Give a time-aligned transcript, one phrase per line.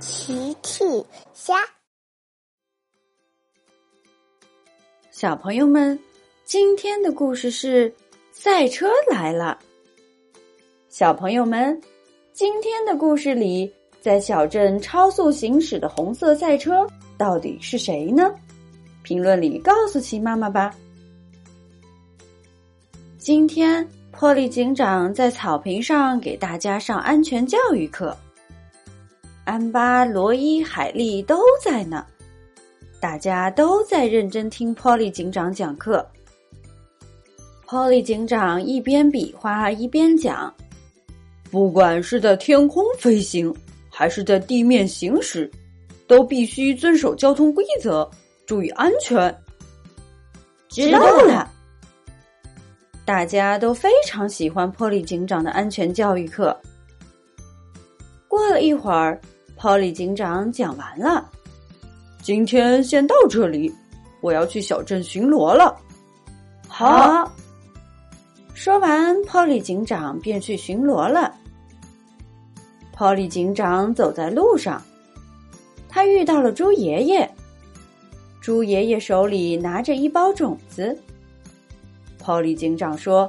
[0.00, 0.84] 奇趣
[1.34, 1.54] 虾，
[5.10, 5.98] 小朋友们，
[6.44, 7.92] 今天的故事是
[8.30, 9.58] 赛车来了。
[10.88, 11.80] 小朋友们，
[12.32, 16.86] 今天的故事里，在小镇超速行驶的红色赛车
[17.16, 18.32] 到底是谁呢？
[19.02, 20.72] 评论里告诉奇妈妈吧。
[23.18, 28.16] 今天，破利警长在草坪上给大家上安全教育课。
[29.48, 32.04] 安巴、罗伊、海莉都在呢，
[33.00, 36.06] 大家都在认真听波利警长讲课。
[37.66, 40.54] 波利警长一边比划一边讲
[41.50, 43.50] ：“不管是在天空飞行，
[43.88, 45.50] 还是在地面行驶，
[46.06, 48.06] 都必须遵守交通规则，
[48.44, 49.34] 注意安全。”
[50.68, 51.50] 知道了。
[53.06, 56.54] 大家都非常喜欢 Polly 警长的安全教育课。
[58.28, 59.18] 过了一会儿。
[59.58, 61.28] Polly 警长讲完了，
[62.22, 63.74] 今天先到这里，
[64.20, 65.76] 我要去小镇巡逻了。
[66.68, 67.28] 好，
[68.54, 71.34] 说完，Polly 警长便去巡逻了。
[72.96, 74.80] Polly 警长走在路上，
[75.88, 77.28] 他遇到了猪爷爷。
[78.40, 80.96] 猪爷爷手里拿着一包种子。
[82.22, 83.28] Polly 警长说：“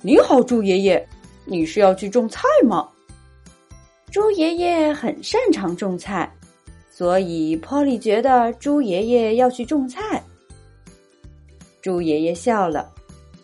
[0.00, 1.08] 你好，猪爷爷，
[1.44, 2.88] 你是要去种菜吗？”
[4.16, 6.34] 猪爷爷很擅长种菜，
[6.88, 10.24] 所以波利觉得猪爷爷要去种菜。
[11.82, 12.90] 猪爷爷笑了：“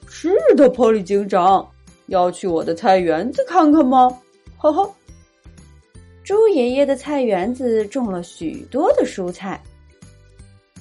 [0.09, 1.70] 是的 poly 警长，
[2.06, 4.09] 要去我的菜园子看看吗？”
[4.56, 4.91] 哈哈。
[6.25, 9.62] 猪爷爷的菜园子种了许多的蔬菜。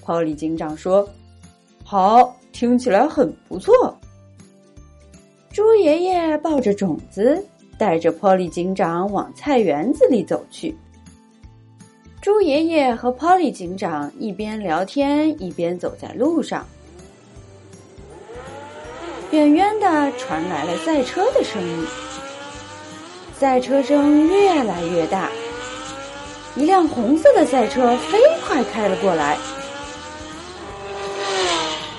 [0.05, 1.05] poly 警长说
[1.83, 3.94] ：“好，听起来很不错。”
[5.52, 7.45] 猪爷爷抱着种子。
[7.81, 10.77] 带着波利警长往菜园子里走去。
[12.21, 16.63] 猪爷爷和波利警长一边聊天一边走在路上。
[19.31, 21.87] 远远的传来了赛车的声音，
[23.33, 25.31] 赛车声越来越大。
[26.55, 29.39] 一辆红色的赛车飞快开了过来，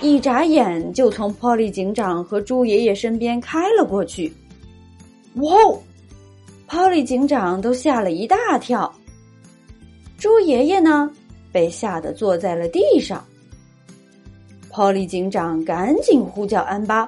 [0.01, 4.33] 一眨眼就从波利警长和猪爷爷身边开了过去。
[5.37, 5.83] 哇哦
[6.69, 8.93] ！Polly 警长都吓了一大跳。
[10.19, 11.11] 猪爷爷呢，
[11.51, 13.25] 被吓得坐在了地上。
[14.71, 17.05] Polly 警长赶紧呼叫安巴：“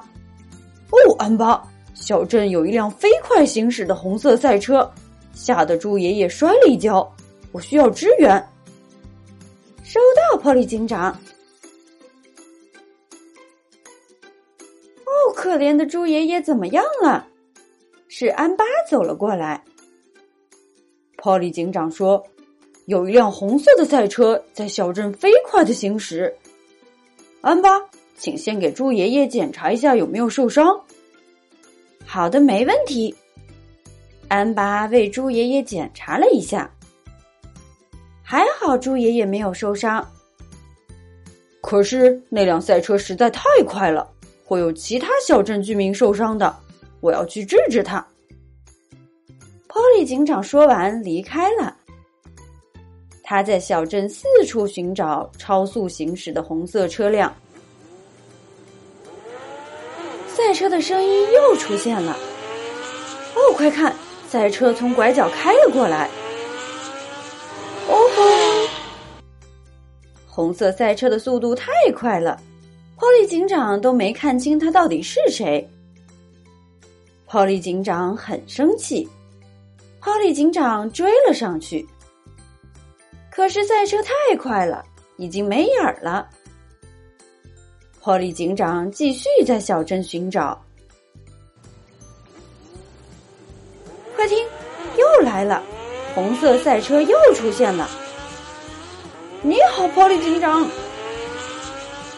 [0.91, 4.91] 哦，安巴，小镇有一辆飞快行驶的红色赛车，
[5.33, 7.09] 吓得猪爷爷摔了一跤，
[7.51, 8.43] 我需要支援。”
[9.83, 11.11] 收到，Polly 警长。
[15.05, 17.27] 哦，可怜的猪爷爷怎么样了？
[18.17, 19.61] 是安巴走了过来。
[21.17, 22.25] Polly 警长说
[22.87, 26.33] ：“有一辆红色的赛车在小镇飞快的行驶。”
[27.43, 27.69] 安巴，
[28.17, 30.81] 请先给猪爷爷检查一下有没有受伤。
[32.05, 33.13] 好的，没问题。
[34.29, 36.73] 安巴为猪爷爷检查了一下，
[38.23, 40.09] 还好猪爷爷没有受伤。
[41.59, 44.09] 可是那辆赛车实在太快了，
[44.45, 46.55] 会有其他小镇居民受伤的。
[47.05, 48.03] 我要去治治他。
[49.67, 51.77] Polly 警长说完离开了。
[53.23, 57.31] 他在小镇四处寻找超速行驶的红色车辆。
[60.27, 62.17] 赛车的声音又出现了。
[63.35, 63.95] 哦，快看，
[64.27, 66.09] 赛车从拐角开了过来。
[67.87, 68.23] 哦吼！
[70.25, 72.41] 红色赛车的速度太快了
[72.97, 75.69] 波利警长都没看清他到底是谁。
[77.35, 79.05] 泡利警长很生气，
[79.99, 81.85] 泡利警长追了上去。
[83.29, 84.85] 可是赛车太快了，
[85.17, 86.29] 已经没影儿了。
[87.99, 90.57] 泡利警长继续在小镇寻找。
[94.15, 94.37] 快听，
[94.97, 95.61] 又来了，
[96.13, 97.89] 红色赛车又出现了。
[99.41, 100.65] 你好，泡利警长。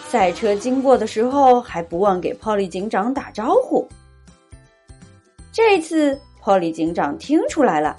[0.10, 3.90] 赛车经过的时候，还不忘给泡利警长打招呼。
[5.58, 7.96] 这次，波利警长听出来了，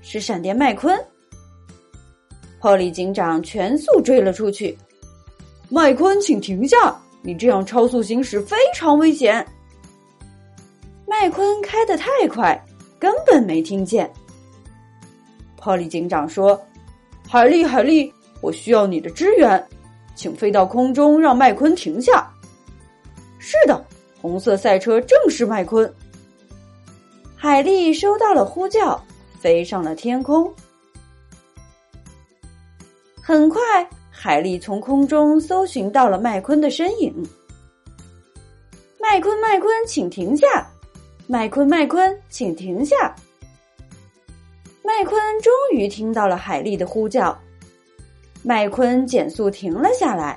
[0.00, 0.92] 是闪电麦昆。
[2.58, 4.76] 波利警长全速追了出去。
[5.68, 7.00] 麦昆，请停下！
[7.22, 9.46] 你这样超速行驶非常危险。
[11.06, 12.60] 麦昆开得太快，
[12.98, 14.12] 根本没听见。
[15.54, 16.60] 波利警长说
[17.30, 19.64] ：“海莉，海莉，我需要你的支援，
[20.16, 22.28] 请飞到空中让麦昆停下。”
[23.38, 23.80] 是的，
[24.20, 25.88] 红色赛车正是麦昆。
[27.48, 29.00] 海莉收到了呼叫，
[29.38, 30.52] 飞上了天空。
[33.22, 33.60] 很快，
[34.10, 37.14] 海丽从空中搜寻到了麦昆的身影。
[38.98, 40.68] 麦昆，麦昆，请停下！
[41.28, 43.14] 麦昆，麦昆，请停下！
[44.82, 47.40] 麦昆终于听到了海丽的呼叫，
[48.42, 50.36] 麦昆减速停了下来。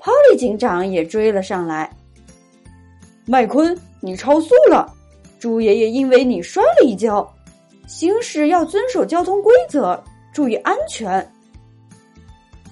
[0.00, 1.88] 泡利警长也追了上来。
[3.26, 4.92] 麦昆，你超速了！
[5.38, 7.26] 猪爷爷因为你摔了一跤。
[7.86, 10.02] 行驶要遵守交通规则，
[10.32, 11.20] 注意安全。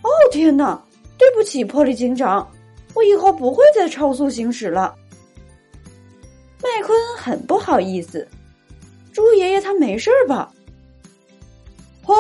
[0.03, 0.83] 哦天哪！
[1.17, 2.51] 对不起，波利警长，
[2.95, 4.95] 我以后不会再超速行驶了。
[6.61, 8.27] 麦昆很不好意思。
[9.13, 10.53] 猪爷爷他没事吧？
[12.03, 12.13] 哈，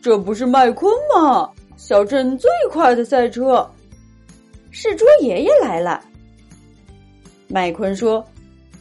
[0.00, 1.50] 这不是麦昆吗？
[1.76, 3.68] 小镇最快的赛车，
[4.70, 6.00] 是猪爷爷来了。
[7.48, 8.24] 麦昆说：“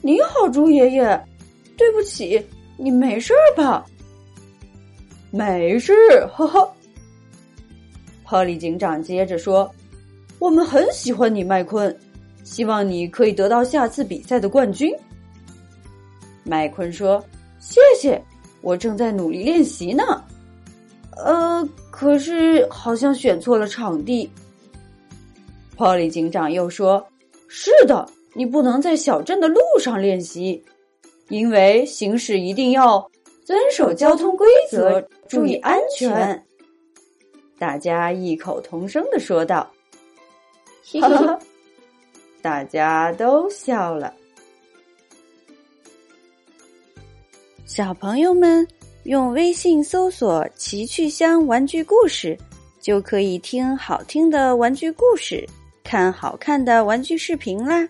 [0.06, 1.20] 你好，猪爷爷，
[1.76, 2.40] 对不起，
[2.78, 3.84] 你没事吧？”
[5.34, 5.96] 没事，
[6.32, 6.72] 哈哈。
[8.24, 9.68] 波利警长接着说
[10.38, 11.98] ：“我们很喜欢你，麦昆，
[12.44, 14.96] 希望你可以得到下次比赛的冠军。”
[16.46, 17.20] 麦昆说。
[17.58, 18.24] 谢谢，
[18.62, 20.24] 我正在努力练习呢。
[21.18, 24.30] 呃，可是好像选错了场地。
[25.76, 27.04] 波利警长又说
[27.50, 30.62] ：“是的，你不能在小镇的路上练习，
[31.30, 33.10] 因为行驶一定要
[33.46, 36.46] 遵守交通规则，注意安全。”
[37.58, 39.72] 大家异口同声的说道
[41.00, 41.40] ：“哈哈！”
[42.44, 44.14] 大家都笑了。
[47.66, 48.68] 小朋友们
[49.04, 52.38] 用微信搜索“奇趣箱玩具故事”，
[52.82, 55.48] 就可以听好听的玩具故事，
[55.84, 57.88] 看好看的玩具视频啦。